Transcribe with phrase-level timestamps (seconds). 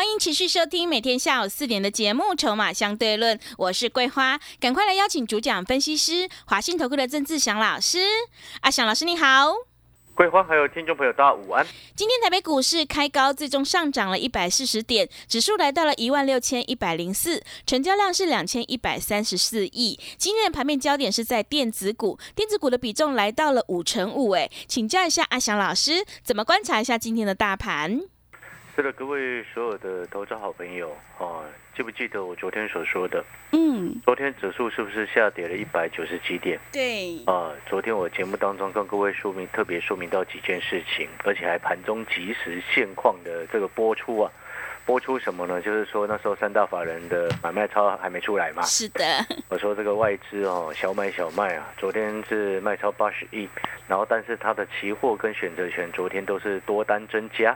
[0.00, 7.98] 欢迎持续收听每天下午四点的节目《筹码相对论》，我是桂花，赶快来邀请主讲分析师华信投顾的郑志祥老师。
[8.62, 9.52] 阿祥老师你好，
[10.14, 11.66] 桂花还有听众朋友大家午安。
[11.94, 20.00] 今天台北股市开高，最终上涨了一百四十点，指数来到了一万六千一百零四，成交量是两千一百三十四亿。
[20.16, 24.30] 今天的盘面焦点是在电子股，电子股的比重来到了五成五。
[24.30, 28.00] 哎，请教一下阿祥老师，怎么观察一下今天的大盘？
[28.80, 31.44] 是的，各位所有的投资好朋友啊，
[31.76, 33.22] 记不记得我昨天所说的？
[33.52, 36.58] 嗯，昨天指数是不是下跌了一百九十几点？
[36.72, 44.32] 对，啊，昨天我节目当中跟各位说明，特别说明到几件事情，而且还盘中即时现况的这个播出啊，
[44.86, 45.60] 播出什么呢？
[45.60, 48.62] 就是说那时候三大法人的买卖超还没出来嘛。
[48.62, 49.04] 是的，
[49.50, 53.46] 我说这个外资哦，小买小卖啊，昨天是卖超八十亿，
[53.86, 57.54] 然后但是它的期货跟选择权昨天都是多单增加。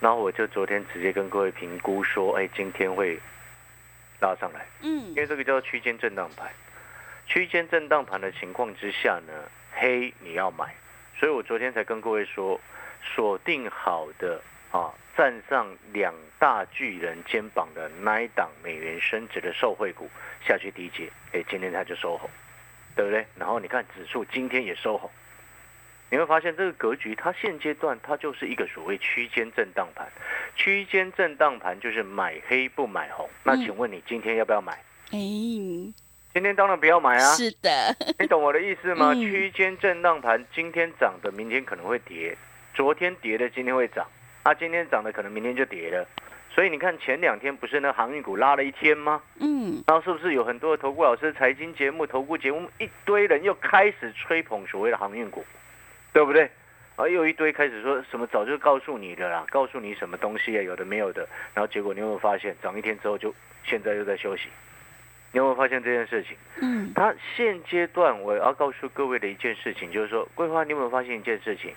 [0.00, 3.18] 然后我就昨天直接跟各位评估说，哎，今天会
[4.20, 6.50] 拉上来，嗯因，为这个叫区间震荡盘。
[7.26, 9.32] 区间震荡盘的情况之下呢，
[9.72, 10.74] 黑你要买，
[11.18, 12.60] 所以我昨天才跟各位说，
[13.02, 20.08] 锁定好的啊，站上两大巨人肩膀的那一档美元升值的受惠股
[20.46, 22.30] 下去低接，哎，今天它就收红，
[22.94, 23.26] 对不对？
[23.34, 25.10] 然后你看指数今天也收红。
[26.10, 30.06] 你会发现这个格局，它现阶段它就是一个所谓区间震荡盘，
[30.54, 33.28] 区间震荡盘就是买黑不买红。
[33.42, 34.72] 那嗯请问你今天要不要买？
[35.12, 35.18] 哎，
[36.32, 39.12] 今天当然不要买啊，是的，你懂我的意思吗？
[39.14, 42.36] 嗯区间震荡盘今天涨的，明天可能会跌；
[42.74, 44.06] 昨天跌的，今天会涨。
[44.44, 46.06] 啊，今天涨的可能明天就跌了。
[46.54, 49.20] 所以你看前两天不是那航运股拉了一天吗？
[49.40, 55.44] 嗯，然后是不是有很多的投顾老师、财经节目、投顾节目，一堆人又开始吹捧所谓的航运股，
[56.16, 56.50] 对不对？
[56.96, 61.28] 啊，又一堆开始说什么早就告诉你的啦，告诉你什么东西啊，有的没有的。
[61.52, 63.34] 然后结果你有没有发现，涨一天之后就
[63.64, 64.48] 现在又在休息？
[65.32, 66.34] 你有没有发现这件事情？
[66.62, 71.74] 嗯，他现阶段我要告诉各位的一件事情，就是说，桂花，你有没有发现一件事情？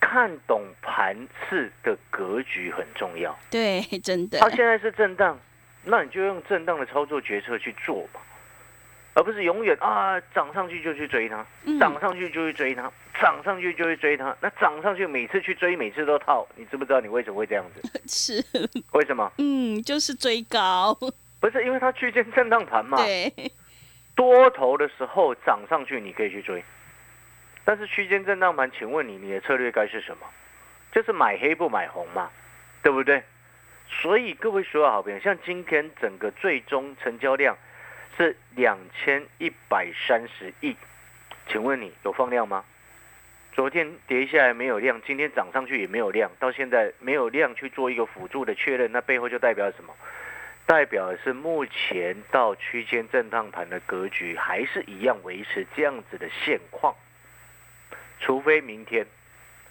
[0.00, 1.16] 看懂盘
[1.48, 3.38] 次的格局很重要。
[3.52, 5.38] 对，真的它，现在是震荡，
[5.84, 8.20] 那你就用震荡的操作决策去做吧，
[9.14, 12.90] 而不是永远啊涨上去就去追它，嗯涨上去就去追它，
[13.20, 14.36] 涨上去就去追它。
[14.40, 17.82] 那涨上去每次去追，每次都套，你知不知道你为什么会这样子？
[18.06, 18.44] 是，
[18.92, 19.30] 为什么？
[19.38, 20.96] 嗯，就是追高，
[21.40, 22.96] 不是因为它区间震荡盘嘛？
[22.98, 23.32] 对，
[24.14, 26.62] 多头的时候涨上去你可以去追，
[27.64, 30.26] 但是区间震荡盘，请问你你的策略该是什么？
[30.92, 32.30] 就是买黑不买红嘛，
[32.82, 33.22] 对不对？
[33.88, 37.56] 所以各位所有好朋友，像今天整个最终成交量
[38.20, 40.76] 是两千一百三十亿，
[41.48, 42.62] 请问你有放量吗？
[43.54, 49.94] 昨天跌下来没有量，今天涨上去也没有量，到现在没有量去做一个辅助的确认，那背后就代表什么？
[50.66, 56.94] 代表的是目前到区间震荡盘的格局还是一样维持这样子的现况，
[58.20, 59.06] 除非明天。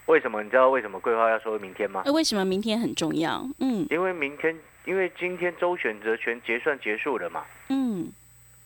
[0.08, 0.42] 为什么？
[0.42, 2.02] 你知道为什么桂花要说明天吗？
[2.04, 3.48] 那为什么明天很重要？
[3.60, 8.12] 嗯因为明天，因为今天周选择权结算结束了嘛，嗯，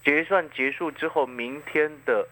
[0.03, 2.27] 结算结束之后，明天的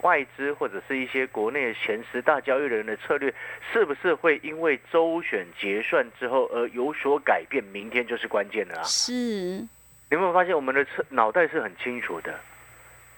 [0.00, 3.32] 外资或者是一些国内的前十大交易人的策略，
[3.72, 7.62] 是不是会因为周选结算之后而有所改变？
[7.64, 8.82] 明天就是关键的啦！
[8.82, 9.68] 是，你
[10.10, 12.38] 有没有发现我们的侧脑袋是很清楚的？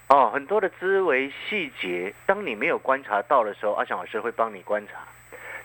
[0.09, 4.99] 哦，很多的思维细节，当你没有观察到的时候，阿翔老师会帮你观察。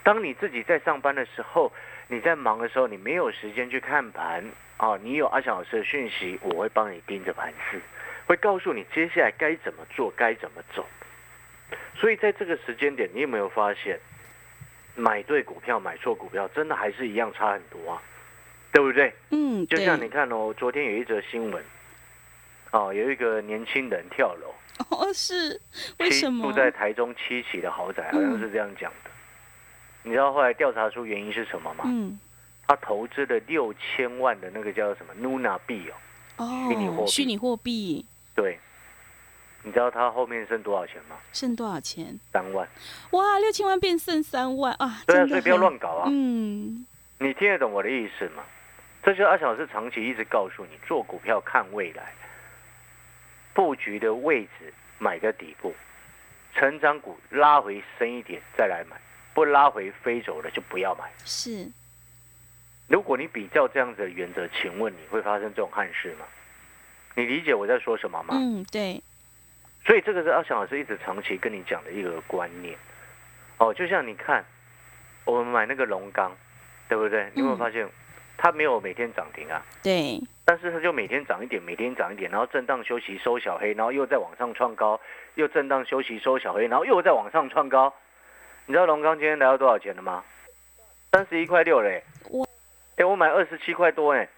[0.01, 1.69] 当你自己在上班的时候，
[2.07, 7.81] 你在忙的时候，你没有时间去看盘啊、你有阿翔老师的讯息，我会帮你盯着盘势，
[8.29, 10.85] 会告诉你接下来该怎么做，该怎么走。
[11.95, 13.99] 所以在这个时间点，你有没有发现，
[14.93, 17.99] 买对股票、买错股票，真的还是一样差很多啊，
[18.71, 19.11] 对不对？
[19.31, 21.65] 嗯，就像你看哦，昨天有一则新闻，
[22.69, 24.53] 哦，有一个年轻人跳楼，
[24.91, 25.59] 哦，是
[25.97, 26.45] 为什么？
[26.45, 29.09] 住在台中七期的豪宅，好像是这样讲的。
[30.03, 31.83] 你知道后来调查出原因是什么吗？
[31.87, 32.19] 嗯，
[32.67, 35.91] 他投资了六千万的那个叫什么 Nuna 币
[36.37, 38.05] 哦，虚拟货哦，币虚拟货币
[38.39, 38.57] 对，
[39.63, 41.17] 你知道他后面剩多少钱吗？
[41.33, 42.17] 剩多少钱？
[42.31, 42.65] 三万。
[43.11, 45.03] 哇，六千万变剩三万啊！
[45.05, 46.07] 对啊，所以不要乱搞啊。
[46.09, 46.85] 嗯，
[47.17, 48.45] 你听得懂我的意思吗？
[49.03, 52.13] 这就是阿翔老师长期一直告诉你，做股票看未来，
[53.53, 55.75] 布局的位置买个底部，
[56.55, 58.95] 成长股拉回深一点再来买，
[59.33, 61.11] 不拉回飞走了就不要买。
[61.25, 61.69] 是，
[62.87, 66.25] 如果你比较这样子的原则，请问你会发生这种憾事吗？
[67.15, 68.35] 你理解我在说什么吗？
[68.37, 69.01] 嗯，对，
[69.85, 72.77] 所以这个是阿翔老师一直长期跟你讲的一个观念。
[73.57, 74.45] 哦，就像你看，
[75.25, 76.31] 我们买那个龙钢，
[76.87, 77.29] 对不对？
[77.33, 77.87] 你有没有发现，
[78.37, 79.61] 它没有每天涨停啊？
[79.83, 84.99] 对，但是它就每天涨一点，每天涨一点，然后震荡休息收小黑，然后又再往上创高，
[85.35, 87.93] 又震荡休息收小黑，然后又再往上创高。
[88.65, 90.23] 你知道龙钢今天来到多少钱了吗？
[91.11, 92.03] 三十一块六嘞！
[92.29, 92.47] 我！
[92.95, 94.29] 哎，我买二十七块多哎，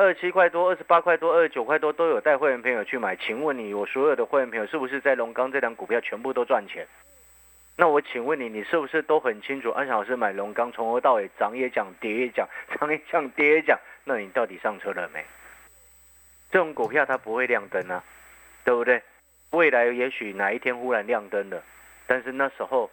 [0.00, 3.14] 二十七块多、二十八块多、二十九块多都有带会员朋友去买。
[3.16, 6.86] 请问你，我所有的会员朋友是不是在龙钢这档股票全部都赚钱？
[7.76, 9.68] 那我请问你，你是不是都很清楚？
[9.68, 12.48] 安翔老师买龙钢从头到尾涨也讲，跌也讲，
[12.78, 13.78] 涨也讲，跌也讲。
[14.04, 15.22] 那你到底上车了没？
[16.50, 18.02] 这种股票它不会亮灯啊，
[18.64, 19.02] 对不对？
[19.50, 21.62] 未来也许哪一天忽然亮灯了，
[22.06, 22.90] 但是那时候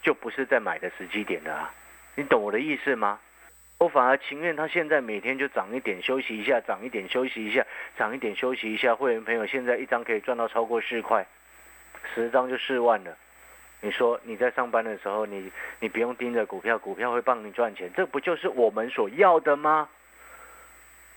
[0.00, 1.74] 就不是在买的时机点了啊。
[2.14, 3.20] 你懂我的意思吗？
[3.78, 7.64] 我反而情愿他现在每天就涨一点，休息一下，涨一点，休息一下，
[7.96, 8.94] 涨一点，休息一下。
[8.94, 11.24] 会员朋友现在一张可以赚到超过四块，
[12.12, 13.16] 十张就四万了。
[13.80, 19.88] 你说你在上班的时候，你你不用盯着股票，股票会帮你赚钱，这不就是我们所要的吗？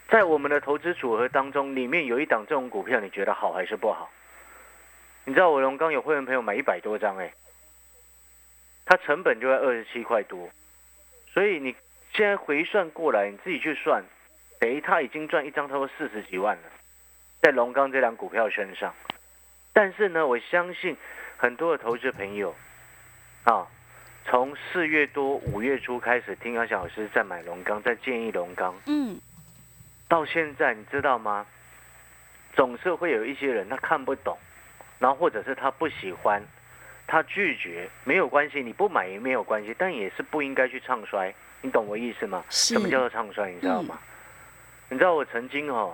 [0.07, 4.11] 在我们的投资组合当中，里面有一档这种股票，你觉得好还是不好？
[5.25, 7.33] 你知道我龙刚有会员朋友买一百多张，哎，
[8.85, 10.47] 他成本就在二十七块多，
[11.33, 11.75] 所以你
[12.21, 14.03] 现在回算过来，你自己去算，
[14.59, 16.63] 等于他已经赚一张超过四十几万了，
[17.41, 18.93] 在龙刚这两股票身上。
[19.73, 20.95] 但是呢，我相信
[21.35, 22.53] 很多的投资朋友，
[23.43, 23.65] 啊，
[24.23, 29.19] 从四月多五月初开始听阿小老师在买龙刚，在建议龙刚，嗯，
[30.07, 31.47] 到现在你知道吗？
[32.53, 34.37] 总是会有一些人他看不懂，
[34.99, 36.39] 然后或者是他不喜欢，
[37.07, 42.43] 他拒绝，没有关系，你不买也没有关系，但也是不应该去唱衰，你懂我意思吗？
[42.49, 43.51] 是什么叫做唱衰？
[43.51, 43.99] 你知道吗？
[44.89, 45.93] 你知道我曾经哦，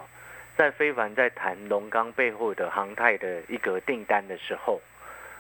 [0.58, 4.82] 在非凡在谈龙钢背后的航太的一个订单的时候，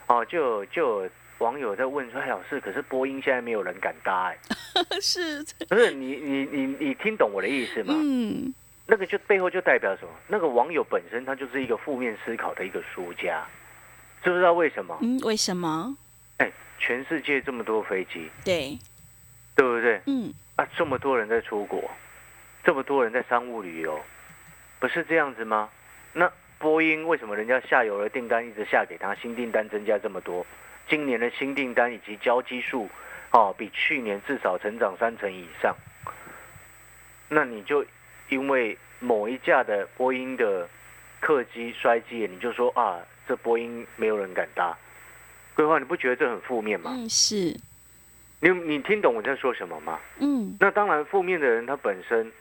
[0.07, 1.09] 哦，就有就有
[1.39, 4.37] 网友在问说：“哎，老师，可是波音现在没有人敢搭哎。
[5.01, 7.93] ”是，不是你你你你听懂我的意思吗？
[7.97, 8.53] 嗯，
[8.85, 10.09] 那个就背后就代表什么？
[10.27, 13.43] 那个网友本身他就是一个负面思考的一个输家，
[14.23, 14.97] 知不知道为什么？
[15.01, 15.95] 嗯，为什么？
[16.37, 18.77] 哎，全世界这么多飞机，对，
[19.57, 19.99] 对不对？
[20.05, 21.89] 嗯，啊，这么多人在出国，
[22.63, 23.99] 这么多人在商务旅游，
[24.79, 25.67] 不是这样子吗？
[26.13, 30.45] 那波音为什么人家下游的订单一直下给他，新订单增加这么多？
[30.87, 32.87] 今年的新订单以及交机数，
[33.31, 35.75] 哦，比去年至少成长三成以上。
[37.27, 37.83] 那你就
[38.29, 40.69] 因为某一架的波音的
[41.19, 44.77] 客机摔机，你就说啊，这波音没有人敢搭，
[45.55, 46.91] 规划，你不觉得这很负面吗？
[46.93, 47.53] 嗯，是，
[48.39, 49.99] 你你听懂我在说什么吗？
[50.19, 52.31] 嗯，那当然，负面的人他本身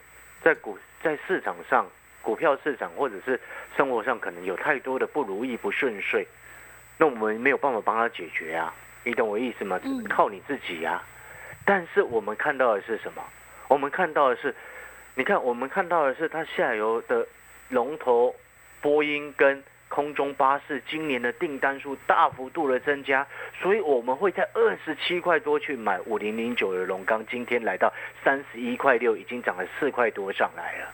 [0.42, 1.86] 在股在市场上、
[2.20, 3.40] 股票市场或者是
[3.76, 6.26] 生活上，可能有太多的不如意、不顺遂，
[6.98, 9.78] 那我们没有办法帮他解决啊，你懂我意思吗？
[9.82, 11.02] 只能靠你自己呀、
[11.64, 13.22] 但是我们看到的是什么？
[13.68, 14.54] 我们看到的是，
[15.14, 17.26] 你看，我们看到的是它下游的
[17.70, 18.34] 龙头
[18.82, 23.26] 波音跟空中巴士今年的订单数大幅度的增加，
[23.60, 27.92] 所以我们会在二十七块多去买五零零九的龙钢，今天来到
[28.24, 30.92] 三十一块六，已经涨了四块多上来了，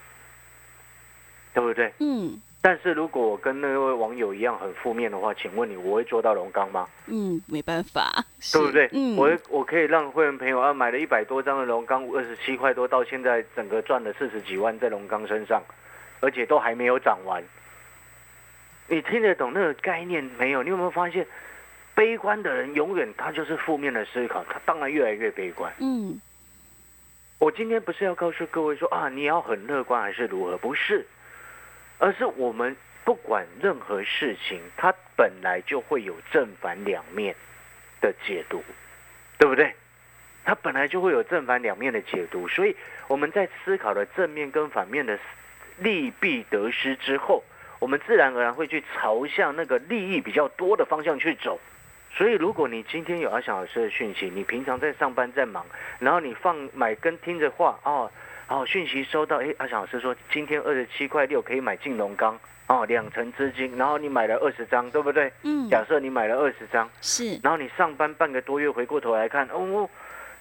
[1.55, 1.93] 对不对？
[2.01, 6.87] 嗯，但是如果我跟那位网友一样很负面的话，请问你我会做到龙钢吗？
[7.07, 8.89] 嗯，没办法，对不对？
[8.93, 15.63] 嗯，我我可以让会员朋友啊买了一百多张的龙钢，二十七块多，到现在整个赚了四十几万在龙钢身上，
[16.21, 17.43] 而且都还没有涨完。
[18.93, 20.63] 你听得懂那个概念没有？
[20.63, 21.27] 你有没有发现，
[21.95, 25.73] 悲观的人永远他就是负面的思考，他当然越来越悲观。
[25.79, 26.21] 嗯，
[27.39, 30.59] 我今天不是要告诉各位说啊，你要很乐观还是如何？
[30.59, 31.07] 不是，
[31.97, 37.35] 而是我们不管任何事情，它本来就会有正反两面
[38.03, 38.63] 的解读，
[39.39, 39.75] 对不对？
[40.45, 42.77] 它本来就会有正反两面的解读，所以
[43.09, 45.19] 我们在思考了正面跟反面的
[45.79, 47.43] 利弊得失之后，
[47.83, 51.59] 我们自然而然会去朝向那个利益比较多的方向去走。
[52.15, 55.67] 所以，如果你今天有阿翔老师的讯息，你平常在上班在忙，
[55.99, 58.09] 然后你放买跟听着话哦，
[58.47, 65.33] 哦，讯息收到，哎，阿翔老师说今天二十七块六可以买进龙钢哦，两成资金，然后你买了二十张，对不对？
[65.43, 69.91] 嗯，假设你买了二十张，是，然后你上班半个多月回过头来看，哦，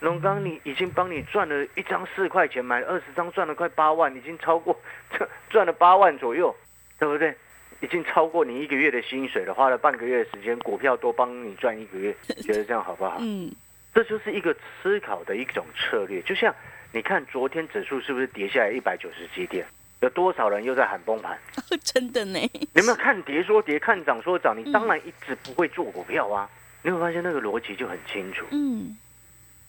[0.01, 4.79] 龙刚你已经帮你赚了一张四块钱，买了二十张赚了快八万，已经超过
[5.49, 6.55] 赚了八万左右，
[7.01, 7.35] 对不对？
[7.79, 12.15] 已经超过你一个月的薪水了，花了半个月的时间，股票多帮你赚一个月，
[12.45, 13.17] 觉得这样好不好？
[13.21, 13.51] 嗯，
[13.91, 16.21] 这就是一个思考的一种策略。
[16.21, 16.53] 就像
[16.91, 19.65] 你看昨天指数是不是跌下来一百九十几点？
[20.01, 21.35] 有多少人又在喊崩盘？
[21.83, 22.37] 真的呢？
[22.53, 24.55] 你有没有看跌说跌，看涨说涨？
[24.55, 26.47] 你当然一直不会做股票啊！
[26.83, 28.45] 你会发现那个逻辑就很清楚。
[28.51, 28.95] 嗯，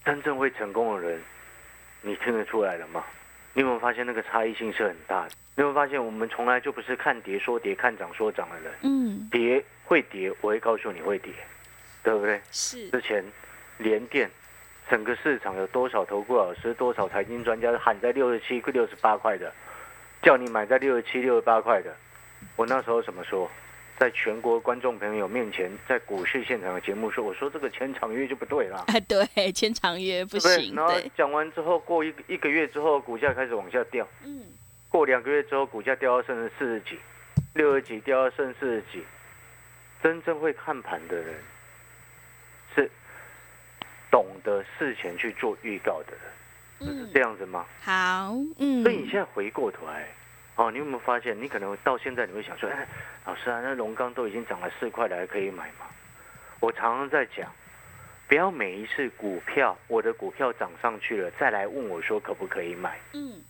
[0.05, 1.19] 真正会成功的人，
[2.03, 3.03] 你听得出来了吗？
[3.55, 5.31] 你有没有发现那个差异性是很大的？
[5.57, 8.73] 你有没有发现我们从来就不是看跌说跌，看涨说涨的人。
[8.83, 11.33] 嗯，跌会跌，我会告诉你会跌，
[12.03, 12.41] 对不对？
[12.51, 13.23] 是，之前
[13.77, 14.31] 连电
[14.89, 19.53] 整个市场有多少投顾老师、多少财经专家喊在六十七、六十八块的，
[20.23, 21.95] 叫你买在六十七、六十八块的，
[22.57, 23.51] 我那时候怎么说？
[23.99, 28.85] 在全国观众朋友面前，在股市现场的节目说，我说这个签长约就不对了。
[28.89, 30.39] 哎， 对，签长约不？
[30.39, 34.07] 行，然后对，讲完之后，过一个一个月之后，股价开始往下掉。
[34.25, 34.45] 嗯，
[34.89, 36.99] 过两个月之后，股价掉到剩四十几、
[37.55, 39.05] 六十几，掉到剩四十几。
[40.03, 41.35] 真正会看盘的人，
[42.75, 42.91] 是
[44.11, 47.65] 懂得事前去做预告的人，是嗯这，样子吗？
[47.81, 50.09] 好，嗯，所以你现在回过头来，
[50.57, 52.87] 哦，你有没有发现，你可能到现在你会想说，哎，
[53.25, 55.87] 老师啊，那龙钢都已经涨了四块了，还可以买吗？
[56.61, 57.51] 我常常在讲，
[58.29, 63.01] 不要每一次股票我的股票涨上去了，再来问我说可不可以买。
[63.15, 63.43] 嗯，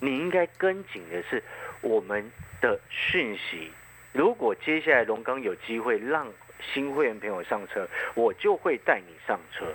[0.00, 1.42] 你应该跟紧的是
[1.82, 2.28] 我们
[2.60, 3.70] 的讯息。
[4.12, 6.26] 如果接下来龙钢有机会让
[6.72, 9.66] 新会员朋友上车，我就会带你上车。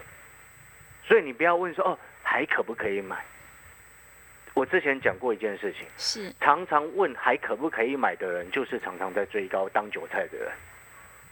[1.04, 3.24] 所以你不要问说哦还可不可以买。
[4.54, 10.52] 我之前讲过一件事情，是，常常问还可不可以买的人，就是常常在追高当韭菜的人，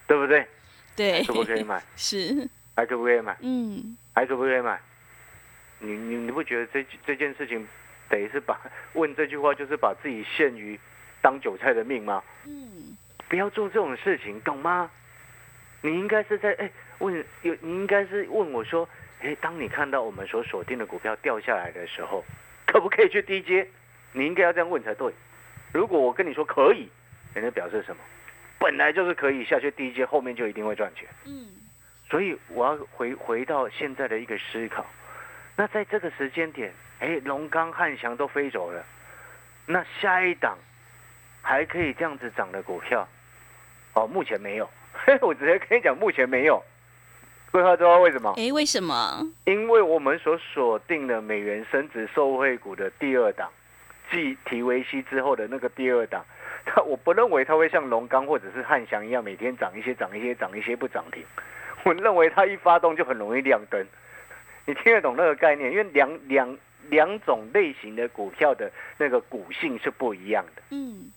[0.08, 0.48] 对不对？
[0.96, 1.82] 对，可不可以买？
[1.96, 3.36] 是，还可不可以买？
[3.42, 4.80] 嗯，还可不可以买？
[5.80, 7.68] 你你你不觉得这这件事情，
[8.10, 8.60] 等于是把
[8.94, 10.80] 问这句话就是把自己陷于
[11.22, 12.24] 当韭菜的命吗？
[12.46, 12.98] 嗯，
[13.28, 14.90] 不要做这种事情，懂吗？
[15.82, 18.88] 你应该是在哎问有，你应该是问我说，
[19.22, 22.24] 哎，当你看到我们所锁定的股票掉下来的时候，
[22.72, 23.68] 可不可以去低接？
[24.14, 25.12] 你应该要这样问才对。
[25.74, 26.88] 如果我跟你说可以，
[27.34, 28.02] 人家表示什么？
[28.60, 31.08] 本来就是可以下去低接，后面就一定会赚钱。
[31.26, 31.48] 嗯，
[32.10, 34.86] 所以我要回回到现在的一个思考，
[35.56, 38.86] 那在这个时间点，哎，龙刚、汉翔都飞走了，
[39.66, 40.58] 那下一档
[41.42, 43.08] 还可以这样子涨的股票，
[43.94, 44.70] 哦，目前没有。
[44.94, 46.64] 嘿， 我直接跟你讲，目前没有。
[47.52, 48.34] 规划知道为什么？
[48.38, 49.28] 哎，为什么？
[49.46, 53.50] 因为我们所锁定的美元升值受惠股的第二档，
[54.12, 56.24] 继提维西之后的那个第二档，
[56.66, 61.24] 它我不认为它会像龙钢或者是汉翔一样每天涨一些、涨一些、涨一些不涨停。
[61.84, 63.86] 我认为它一发动就很容易亮灯。
[64.66, 65.72] 你听得懂那个概念？
[65.72, 66.58] 因为两两
[66.90, 71.12] 两种类型的股票的那个股性是不一样的，嗯，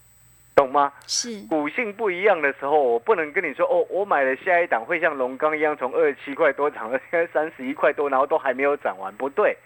[0.55, 0.93] 懂吗？
[1.07, 9.57] 是，股性不一样的时候，我不能跟你说哦，我买了下一档会像龙钢一样从二十七块多涨到 现在三十一块多，然后都还没有涨完，不对。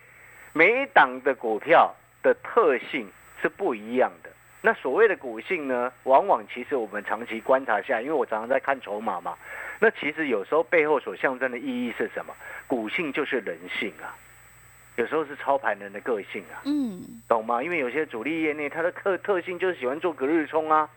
[0.52, 3.10] 每一档的股票的特性
[3.42, 4.30] 是不一样的。
[4.62, 9.36] 那所谓的股性呢，往往其实我们长期观察下，因为我常常在看筹码嘛，
[9.78, 12.34] 那其实有时候背后所象征的意义是什么？
[12.66, 14.16] 股性就是人性啊，
[14.96, 16.60] 有时候是操盘人的个性啊。
[16.64, 17.62] 嗯，懂吗？
[17.62, 20.88] 因为有些主力业内它的特特性就是喜欢做隔日冲啊，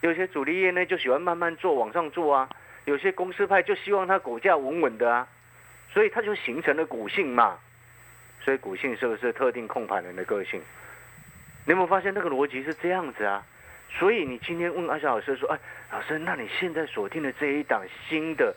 [0.00, 2.48] 有些主力业内就喜欢慢慢做往上做啊，
[2.84, 5.28] 有些公司派就希望它股价稳稳的啊，
[5.92, 7.58] 所以它就形成了股性嘛。
[8.42, 10.60] 所以股性是不是特定控盘人的个性？
[11.64, 13.44] 你有没有发现那个逻辑是这样子啊？
[13.88, 15.58] 所以你今天问阿翔老师说，哎，
[15.90, 18.54] 老师，那你现在锁定的这一档新的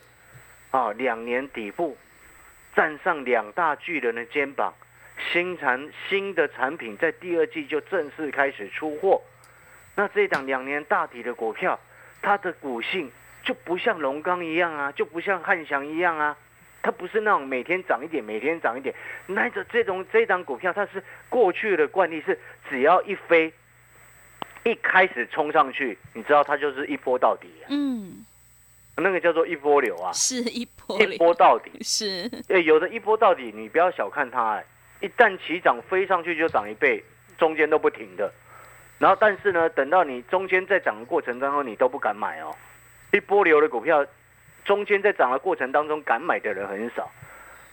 [0.69, 1.97] 啊，两年底部
[2.75, 4.73] 站上两大巨人的肩膀，
[5.31, 9.21] 新产新的产品在第二季就正式开始出货。
[9.95, 11.77] 那这档两年大底的股票，
[12.21, 13.11] 它的股性
[13.43, 16.38] 就不像龙钢一样啊，就不像汉翔一样啊，
[16.81, 18.95] 它不是那种每天涨一点，每天涨一点。
[19.27, 23.51] 那这这种这档股票，它是过去的惯例是只要一飞，
[24.63, 27.98] 一开始冲上去，你知道它就是一波到底、嗯，
[28.99, 31.71] 那个叫做一波流啊，是一波一，波到底。
[31.83, 34.65] 是，哎，有的一波到底，你不要小看它、哎，
[35.01, 37.03] 一旦起涨飞上去就涨一倍，
[37.37, 38.31] 中间都不停的。
[38.97, 42.53] 然后，但是呢，等到你中间在涨的过程当中，你都不敢买哦。
[43.11, 44.05] 一波流的股票，
[44.65, 47.09] 中间在涨的过程当中，敢买的人很少。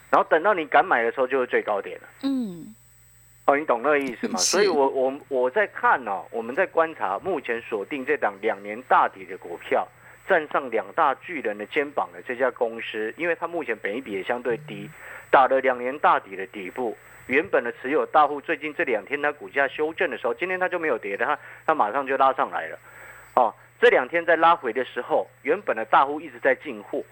[0.08, 2.08] 然后等到你敢买的时候，就是最高点了。
[2.22, 2.72] 嗯，
[3.46, 4.38] 哦，你懂那个意思吗？
[4.38, 9.86] 所以我我我在看哦，我们在观察目前锁定这档两年大底的股票，
[10.28, 14.88] 站上两大巨人的肩膀的这家公司，因为它目前本益比也相对低，
[15.30, 22.78] 打了两年大底的底部，原本的持有大户最近这两天它股价修正的时候，今天它就没有跌的，它它马上就拉上来了。
[23.34, 27.02] 哦，这两天在拉回的时候，原本的大户一直在进货，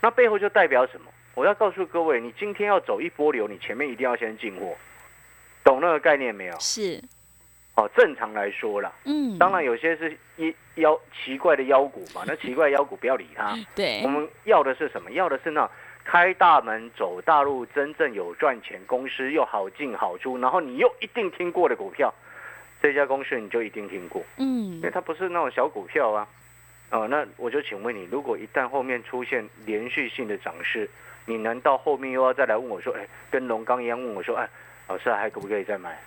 [0.00, 1.10] 那背后就代表什么？
[1.34, 4.76] 我要告诉各位，你今天要走一波流，你前面一定要先进货，
[5.64, 6.56] 懂那个概念没有？
[6.60, 7.02] 是，
[7.76, 13.52] 哦，正常来说啦，嗯，当然有些是一妖奇怪的妖股嘛， 那奇怪的妖股不要理它。
[13.74, 15.10] 对我，们要的是什么？
[15.10, 15.68] 要的是那
[16.04, 22.14] 开大门走大路，真正有赚钱公司，又好进好出，然后你又一定听过的股票，
[22.80, 26.28] 这家公司你就一定听过，嗯因为它不是那种小股票啊。
[26.90, 30.88] 哦，那我就请问你，如果一旦后面出现连续性的涨势，
[31.26, 34.48] 你难道后面又要再来问我说，哎，跟龙刚一样问我说，哎，
[34.86, 35.98] 老师还可不可以再买？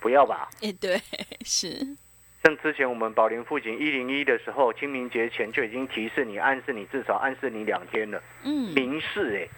[0.00, 0.48] 不要吧。
[0.62, 1.00] 哎，对，
[1.44, 1.86] 是，
[2.44, 9.48] 像之前我们宝林附近一零一的时候，清明节前就已经提示你、暗示你，至少暗示你两天了，嗯，明示哎、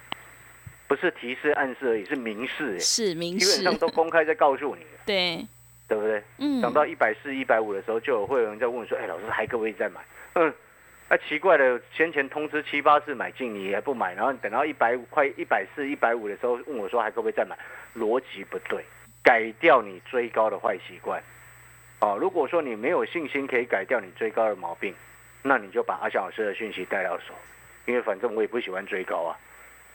[0.87, 5.45] 不是提示暗示而已，是明示哎、是明示，基本上都公开在告诉你了，对，
[5.87, 6.23] 对不对？
[6.37, 10.01] 嗯，涨到一百四、一百五的时候，就有会有人在问说：“哎，老师还可不可以再买？”
[10.33, 10.53] 嗯，
[11.09, 17.57] 那、奇怪的，先前通知七八次买进，你也不买，然后等到一百五、快一百四、一百五的时候问我说还可不可以再买？
[17.95, 18.85] 逻辑不对，
[19.23, 21.21] 改掉你追高的坏习惯。
[21.99, 24.93] 哦，如果说你没有信心可以改掉你追高的毛病，
[25.43, 27.33] 那你就把阿翔老师的讯息带到手，
[27.85, 29.37] 因为反正我也不喜欢追高啊，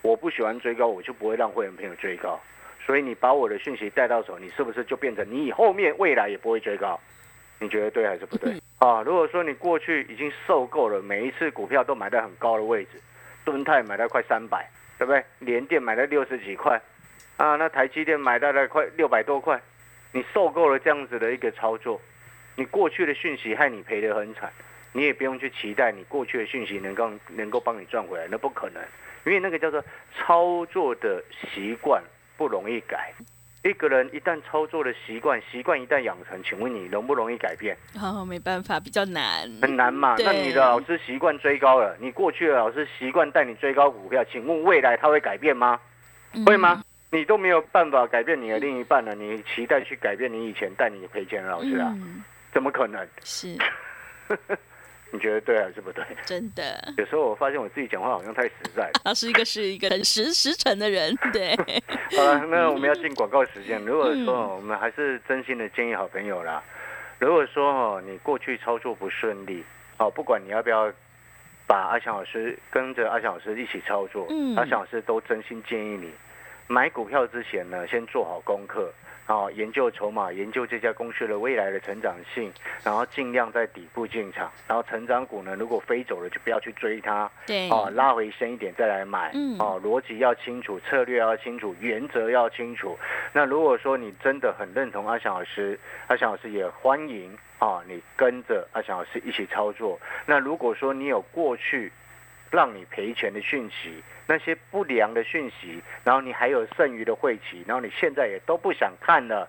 [0.02, 2.40] 我不喜欢追高，我就不会让会员朋友追高。
[2.84, 7.00] 所以你把我的讯息带到手，你是不是就变成你以后面未来也不会追高？
[7.58, 8.54] 你觉得对还是不对？
[8.78, 13.00] 啊，如果说你过去已经受够了，每一次股票都买在很高的位置，
[13.44, 14.68] 敦泰买到快三百，
[14.98, 15.24] 对不对？
[15.40, 16.80] 联电买在六十几块，
[17.36, 19.60] 啊，那台积电买到了快六百多块，
[20.12, 22.00] 你受够了这样子的一个操作，
[22.54, 24.50] 你过去的讯息害你赔得很惨，
[24.92, 28.82] 你也不用去期待你过去的讯息能够能够帮你赚回来，那不可能，
[29.26, 29.84] 因为那个叫做
[30.16, 32.02] 操作的习惯
[32.38, 33.12] 不容易改。
[33.62, 37.76] 一个人一旦操作的习惯，习惯一旦养成，请问你容不容易改变？
[38.00, 40.14] 哦，没办法，比较难，很难嘛。
[40.20, 45.80] 那你的老师习惯追高了，你过去的老师习惯带你追高股票，请问未来他会改变吗？
[46.32, 46.82] 嗯会吗？？
[47.10, 51.92] 你都没有办法改变你的另一半了，你期待去改变你以前带你赔钱的老师啊？
[51.96, 53.06] 嗯，怎么可能？
[53.24, 53.56] 是
[55.12, 56.04] 你觉得对还是不对？
[56.24, 58.90] 真的，有时候我发现我自己讲话好像太实在了。
[59.06, 61.54] 老师一个是一个很实实诚的人， 对，
[62.16, 63.80] 好了，那我们要进广告时间。
[63.84, 66.60] 如果嗯说我们还是真心的建议好朋友啦，
[67.20, 69.64] 如果说哦你过去操作不顺利，
[69.98, 70.92] 哦不管你要不要
[71.68, 76.12] 把阿翔老师跟着阿翔老师一起操作，嗯阿翔老师都真心建议你
[76.68, 78.92] 买股票之前呢，先做好功课。
[79.26, 82.48] 啊，研究筹码，研究这家公司的未来的成长性，
[82.84, 89.32] 然后尽量在底部进场，然后成长股呢，如果飞走了就不要去追它，对，哦，拉回深一点再来买。
[89.34, 92.96] 嗯哦，逻辑要清楚，策略要清楚，原则要清楚。
[93.32, 95.76] 那如果说你真的很认同阿翔老师，
[96.06, 99.98] 阿翔老师也欢迎啊，你跟着阿翔老师一起操作。
[100.24, 101.90] 那如果说你有过去
[102.50, 109.48] 让你赔钱的讯息，那些不良的讯息，然后你还有剩余的晦气，然后你现在也都不想看了，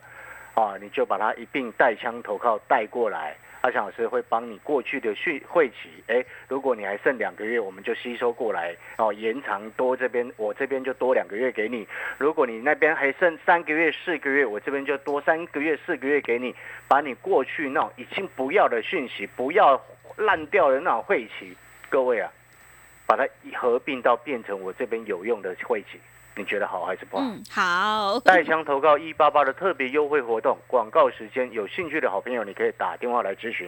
[0.54, 3.36] 啊，你就把它一并带枪投靠带过来。
[3.62, 11.86] 阿翔老师会帮你过去的讯晦气，哎，如果你还剩两个月，我们就吸收过来哦，延长多这边，我这边就多两个月给你。
[12.20, 16.56] 如果你那边还剩三个月、四个月，我这边就多三个月、四个月给你，
[16.88, 19.84] 把你过去那种已经不要的讯息、不要
[20.18, 21.58] 烂掉的那种晦气，
[21.90, 22.32] 各位啊，
[23.08, 26.00] 把它合并到变成我这边有用的晦气，
[26.38, 27.24] 你觉得好还是不好？
[27.24, 33.68] 嗯，好，带枪投靠一八八的特别优惠活动，广告时间，有兴趣的好朋友你可以打电话来咨询。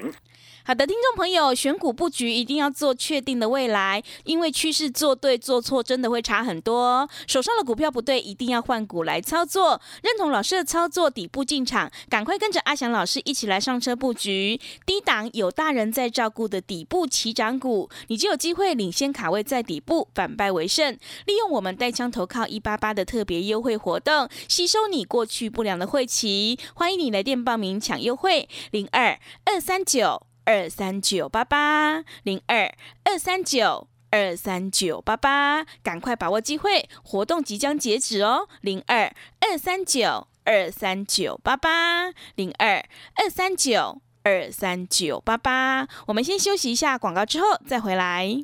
[0.64, 7.10] 好的，听众朋友，选股布局一定要做确定的未来，因为趋势做对做错真的会差很多哦。
[7.28, 9.82] 手上的股票不对，一定要换股来操作。
[10.04, 20.96] 认同老师的操作，底部进场，赶快跟着阿翔老师一起来上车布局低档有大人在照顾的底部起涨股，你就有机会领先卡位在底部，反败为胜。
[21.26, 26.60] 利用我们带枪投靠一八八的特别优惠活动，吸收你过去不良的晦气。
[26.74, 30.24] 欢迎你来电报名抢优惠，零二二三九。
[30.46, 38.48] 二三九八八零二二三九二三九八八，赶快把握机会，活动即将截止哦！
[38.62, 45.88] 零二二三九二三九八八零二二三九二三九八八。
[46.08, 48.44] 我们先休息一下广告，之后再回来。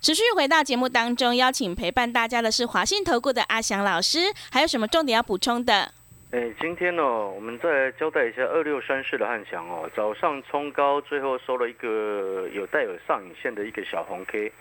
[0.00, 4.18] 持续回到节目当中，邀请陪伴大家的是华信投顾的阿翔老师，
[4.52, 5.90] 还有什么重点要补充的？
[6.30, 14.52] 哎，今天呢，我们再来交代一下二六三四的汉翔哦，早上冲高，最后收了一个有带有上影线的一个小红 K，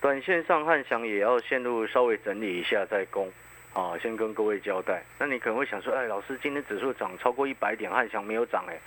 [0.00, 3.30] 短线上汉翔也要陷入稍微整理一下再攻，
[3.74, 5.04] 啊，先跟各位交代。
[5.18, 8.78] 那你可能会想说，哎，老师今天指数涨超过一百点，汉翔没有涨，哎，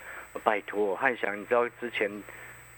[0.43, 2.09] 拜托，汉翔你知道之前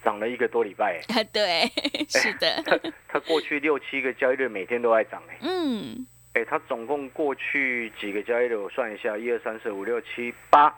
[0.04, 1.72] 涨了一个多礼拜， 啊，对，
[2.10, 10.74] 是的， 它它过去六七个交易日每天都在涨，哎，嗯，哎，它总共过去几个交易日，我算一下，一二三四五六七八，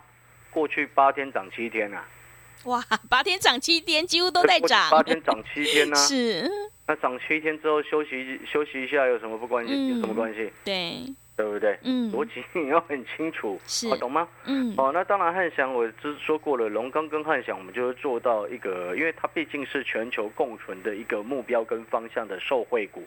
[0.51, 2.07] 过去八天涨七天啊，
[2.65, 6.49] 哇，八天涨七天，几乎都在涨，八天涨七天呢、是，
[6.87, 9.73] 那涨七天之后休息休息一下有什么不关系？
[9.73, 10.51] 嗯有什么关系？
[10.63, 10.99] 对，
[11.35, 11.77] 对不对？
[11.83, 13.87] 嗯，逻辑你要很清楚，是。
[13.89, 14.27] 哦懂吗？
[14.45, 23.03] 嗯，哦，那当然汉翔我之说过了，龙刚跟汉翔我们就是做到一个，因为它毕竟是全球共存的一个目标跟方向的受惠股，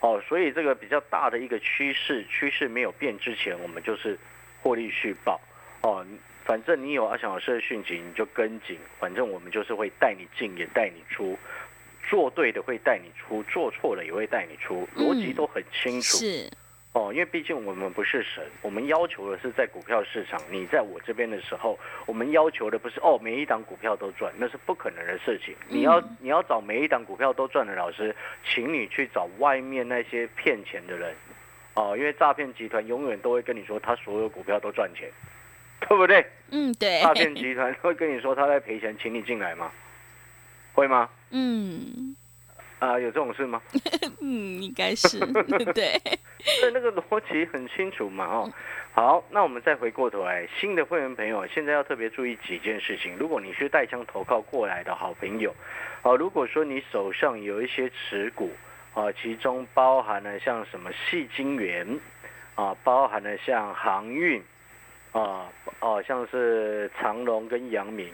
[0.00, 4.18] 哦，所以这个比较大的一个趋势，趋势没有变之前，我们就是
[4.62, 5.40] 获利续报，
[5.82, 6.04] 哦，
[6.44, 11.38] 反正你有阿翔老师的讯息你就跟紧，反正我们就是会带你进也带你出，
[12.08, 15.34] 做对的会带你出，做错了也会带你出，逻辑嗯。
[15.34, 16.16] 都很清楚。
[16.16, 16.48] 是，
[16.96, 25.54] 哦，因为毕竟我们不是神，我们要求的是在股票市场，你在我这边的时候，我们要求的不是哦每一档股票都赚，那是不可能的事情。
[25.68, 31.14] 你要嗯你要找每一档股票都赚的老师，请你去找外面那些骗钱的人，
[31.74, 35.10] 哦，因为诈骗集团永远都会跟你说他所有股票都赚钱，
[35.80, 36.24] 对不对？
[36.50, 39.70] 嗯，对，诈骗集团会跟你说他在赔钱，请你进来吗？
[40.72, 41.10] 会吗？
[41.30, 42.16] 嗯
[42.78, 43.60] 啊、有这种事吗？
[44.20, 45.18] 嗯，应该是，
[45.72, 45.98] 对，
[46.60, 48.52] 对，那个逻辑很清楚嘛，哦。
[48.92, 53.14] 好，那我们再回过头来，新的会员朋友现在要特别注意几件事情。
[53.18, 55.54] 如果你是带枪投靠过来的好朋友，
[56.02, 58.50] 哦，如果说你手上有一些持股，
[58.94, 62.00] 啊，其中包含了像什么细晶元，
[62.54, 64.42] 啊，包含了像航运，
[65.12, 68.10] 啊，哦、像是长隆跟阳明，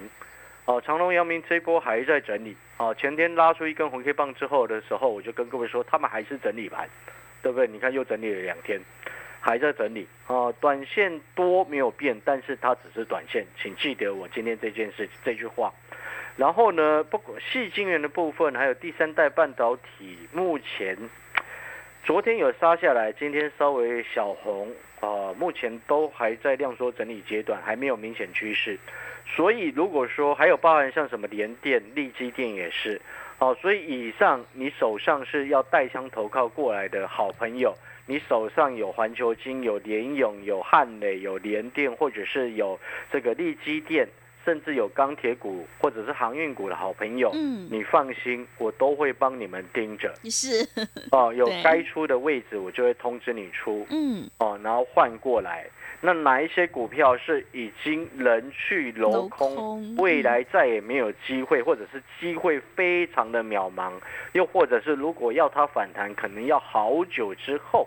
[0.65, 6.89] 哦，长隆、阳明这波还在整理，哦，前天拉出一根红 K 棒之后的时候，我就跟各位说，他们还是整理盘，
[7.41, 7.69] 对不对？
[7.69, 8.81] 你看又整理了两天，
[9.41, 15.73] 还在整理，哦，短线多没有变，但是它只是短线，请记得我今天这件事这句话。
[16.37, 20.97] 然后呢，不管细晶圆的部分，还有第三代半导体，目前
[22.03, 28.79] 昨天有杀下来，今天稍微小红，啊，目前都还在量缩整理阶段，还没有明显趋势。
[29.27, 33.01] 所以如果说还有包含像什么联电、利基电也是，
[33.39, 37.75] 哦，所以以上你手上是要带枪投靠过来的好朋友，
[38.07, 42.79] 你手上有环球金、有联勇、有汉磊、有联电，或者是有
[43.11, 44.07] 这个利基电，
[44.45, 50.69] 甚至有钢铁股或者是航运股的好朋友，嗯，你放心，我都会帮你们盯着是，
[51.11, 51.33] 哦。
[51.33, 55.67] 有 对该出的位置，我就会通知你出嗯，哦，然后换过来。
[56.05, 63.93] 那哪一些股票是已经人去楼空未来再也没有机会，或者是机会非常的渺茫，
[64.33, 67.87] 又或者是如果要它反弹，可能要好久之后，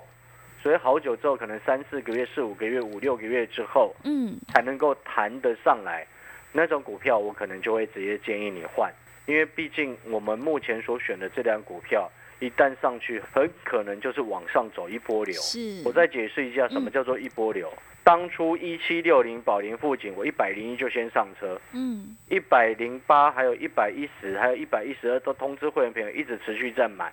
[0.63, 6.07] 所以好久之后，可能三四个月、四五个月、五六个月之后，嗯，才能够谈得上来，
[6.53, 8.89] 那种股票我可能就会直接建议你换，
[9.25, 12.09] 因为毕竟我们目前所选的这两股票
[12.45, 15.33] 一旦上去，很可能就是往上走一波流。
[15.41, 17.71] 是，我再解释一下什么嗯叫做一波流。
[18.03, 27.11] 当初一七六零宝林附近，我一百零一就先上车，嗯，一百零八还有一百一十还有一百一十二都通知会员朋友一直持续在买。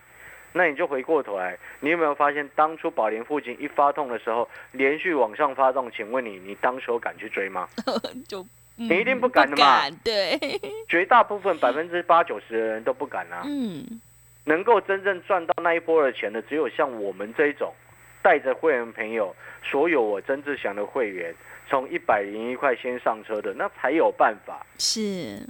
[0.52, 5.90] 那你就回过头来，你有没有发现当初宝林附近一发动的时候，连续往上发动？
[5.90, 7.66] 请问你，你当时有敢去追吗？
[8.28, 10.38] 就你你一定不敢的嘛对，
[10.86, 13.42] 绝大部分百分之八九十的人都不敢啊。
[13.46, 13.82] 嗯，
[14.44, 17.72] 能够真正赚到那一波的钱的，只有像我们这一种
[18.22, 21.34] 带着会员朋友，所有我曾志祥的会员，
[21.68, 25.00] 从一百零一块先上车的，那才有办法是，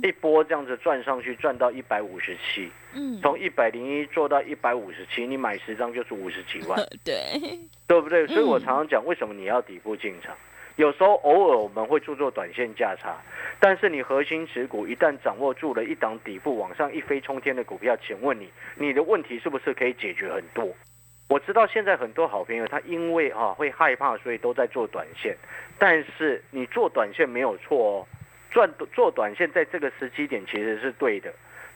[0.02, 7.16] 一波这样子赚上去，赚到一百五十七，嗯，从一百零一做到一百五十七，你买十张就是五十几万， 对，
[7.86, 8.26] 对不对？
[8.26, 10.34] 所以我嗯常常讲，为什么你要底部进场？
[10.76, 13.16] 有时候偶尔我们会做做短线价差，
[13.60, 20.74] 但是你核心持股一旦掌握住了一档底部往上一飞冲天的股票，请问你，你的问题是不是可以解决很多？
[21.28, 25.36] 我知道现在很多好朋友他因为啊会害怕，所以都在做短线，
[25.78, 28.06] 但是你做短线没有错哦，
[28.50, 31.32] 赚做短线在这个时机点其实是对的，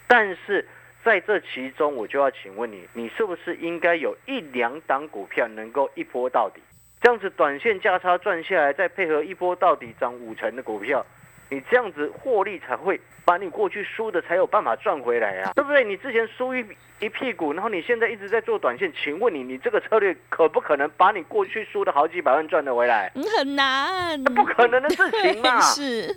[0.06, 0.66] 但是
[1.04, 6.60] 在这其中，我就要请问你，你是不是应该有一两档股票能够一波到底？
[7.06, 11.06] 这样子短线价差赚下来，再配合一波到底涨五成的股票，
[11.48, 15.84] 你这样子获利才会把你过去输的才有办法赚回来啊，对不对？
[15.84, 16.66] 你之前输一
[16.98, 23.12] 一屁股，然后你现在一直在做短线，请问你，你这个策略可不可能把你过去输的好几百万赚得回来？
[23.14, 25.60] 嗯很难，那不可能的事情嘛！
[25.62, 26.12] 是，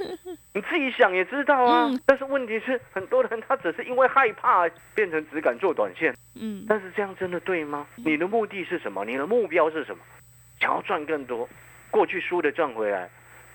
[0.55, 1.85] 你自己想也知道啊。
[1.87, 6.11] 嗯但是问题是，很多人他只是因为害怕，变成只敢做短线。
[6.33, 7.85] 嗯，但是这样真的对吗？
[7.97, 9.05] 你的目的是什么？
[9.05, 10.01] 你的目标是什么？
[10.59, 11.47] 想要赚更多，
[11.89, 13.09] 过去输的赚回来，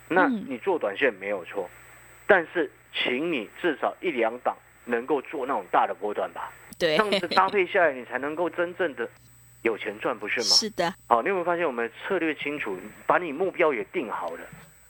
[0.09, 1.69] 那嗯你做短线没有错，
[2.27, 9.09] 但是请你至少一两档能够做那种大的波段吧，对这，样子搭配下来，你才能够真正的
[9.63, 10.47] 有钱赚，不是吗？
[10.47, 14.41] 是的，好，你有没有发现我们策略清楚，把你目标也定好了？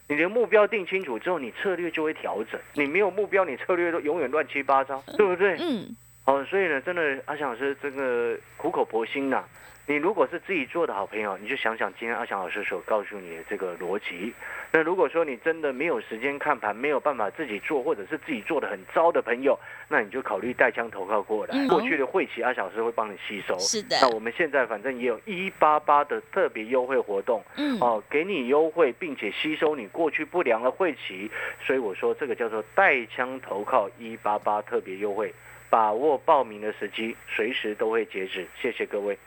[0.07, 2.61] 你的目标定清楚之后，你策略就会调整。
[2.75, 5.57] 你没有目标，你策略都永远乱七八糟，对不对？
[5.59, 9.45] 嗯，哦，所以呢，真的阿翔老师这个苦口婆心呐、
[9.87, 14.33] 你如果是自己做的好朋友，你就想想今天阿翔老师所告诉你的这个逻辑。
[14.73, 21.55] 那如果说你真的没有时间看盘，没有办法自己做，或者是自己做的很糟的朋友，那你就考虑带枪投靠过来。
[21.55, 21.69] 嗯。
[21.69, 23.59] 过去的会期，阿翔老师会帮你吸收。
[23.59, 23.99] 是的。
[24.01, 35.33] 那我们现在反正也有一八八的特别优惠活动，嗯，哦，给你优惠，并且吸收你过去不良的晦气，所以我说这个叫做带枪投靠一八八特别优惠，
[35.75, 38.49] 把握报名的时机，随时都会截止。
[38.63, 39.19] 谢谢各位。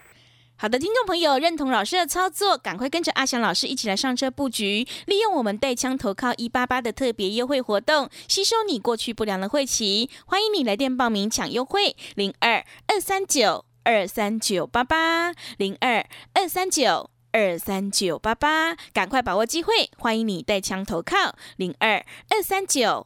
[0.55, 10.10] 好的，听众朋友，认同老师的操作，赶快跟着阿翔老师一起来上车布局，利用我们带枪投靠一八八的特别优惠活动，吸收你过去不良的晦气。
[10.25, 17.10] 欢迎你来电报名抢优惠，零二二三九二三九八八零二二三九。
[17.33, 19.91] 二三九八八，赶快把握机会！
[19.97, 23.05] 欢迎你带枪投靠零二二三九